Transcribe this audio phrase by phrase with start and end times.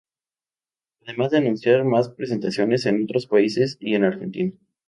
[1.05, 4.53] Además de anunciar más presentaciones en otros países, y en Argentina.